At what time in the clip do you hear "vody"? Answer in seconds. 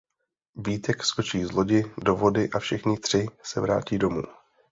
2.15-2.49